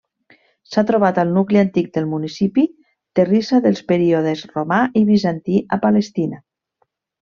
S'ha 0.69 0.83
trobat 0.91 1.19
al 1.23 1.33
nucli 1.35 1.61
antic 1.65 1.91
del 1.99 2.07
municipi 2.15 2.65
terrissa 3.21 3.63
dels 3.69 3.85
períodes 3.95 4.45
romà 4.59 4.83
i 5.03 5.07
bizantí 5.15 5.65
a 5.79 5.85
Palestina. 5.89 6.47